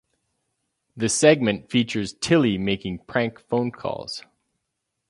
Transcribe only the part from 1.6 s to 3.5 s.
features Tilley making prank